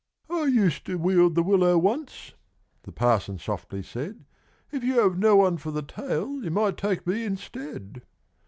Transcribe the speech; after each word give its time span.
"I 0.31 0.45
used 0.45 0.87
to 0.87 0.97
wield 0.97 1.35
the 1.35 1.43
willow 1.43 1.77
once," 1.77 2.33
the 2.81 2.91
Parson 2.91 3.37
softly 3.37 3.83
said; 3.83 4.25
"If 4.71 4.83
you 4.83 4.99
have 4.99 5.15
no 5.19 5.35
one 5.35 5.57
for 5.57 5.69
the 5.69 5.83
tail, 5.83 6.43
you 6.43 6.49
might 6.49 6.75
take 6.77 7.05
me 7.05 7.23
instead." 7.23 8.01